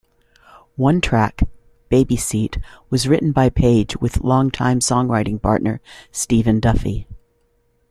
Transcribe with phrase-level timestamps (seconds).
[0.77, 1.43] One track,
[1.89, 2.57] "Baby Seat",
[2.89, 5.79] was written by Page with longtime songwriting partner,
[6.11, 7.07] Stephen Duffy.